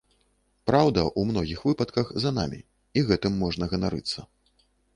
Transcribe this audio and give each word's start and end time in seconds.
Праўда 0.69 1.01
ў 1.09 1.21
многіх 1.31 1.59
выпадках 1.67 2.09
за 2.23 2.31
намі, 2.39 2.59
і 3.01 3.05
гэтым 3.11 3.39
можна 3.45 3.63
ганарыцца. 3.75 4.19